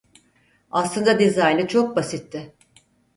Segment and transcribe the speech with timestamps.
[0.71, 2.53] Aslında dizaynı çok basitti.